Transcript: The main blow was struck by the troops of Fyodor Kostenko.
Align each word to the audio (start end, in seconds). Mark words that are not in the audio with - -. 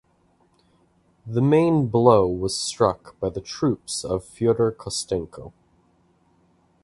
The 1.27 1.43
main 1.43 1.85
blow 1.85 2.25
was 2.25 2.57
struck 2.57 3.19
by 3.19 3.29
the 3.29 3.39
troops 3.39 4.03
of 4.03 4.25
Fyodor 4.25 4.71
Kostenko. 4.71 5.53